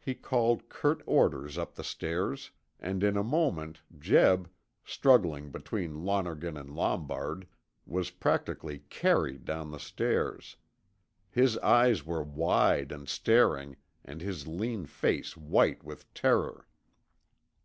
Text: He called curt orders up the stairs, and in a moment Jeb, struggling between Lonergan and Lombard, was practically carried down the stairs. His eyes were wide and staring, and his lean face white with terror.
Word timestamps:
He 0.00 0.16
called 0.16 0.68
curt 0.68 1.00
orders 1.06 1.56
up 1.58 1.76
the 1.76 1.84
stairs, 1.84 2.50
and 2.80 3.04
in 3.04 3.16
a 3.16 3.22
moment 3.22 3.82
Jeb, 3.96 4.50
struggling 4.84 5.52
between 5.52 6.04
Lonergan 6.04 6.56
and 6.56 6.70
Lombard, 6.74 7.46
was 7.86 8.10
practically 8.10 8.80
carried 8.90 9.44
down 9.44 9.70
the 9.70 9.78
stairs. 9.78 10.56
His 11.30 11.56
eyes 11.58 12.04
were 12.04 12.24
wide 12.24 12.90
and 12.90 13.08
staring, 13.08 13.76
and 14.04 14.20
his 14.20 14.48
lean 14.48 14.86
face 14.86 15.36
white 15.36 15.84
with 15.84 16.12
terror. 16.14 16.66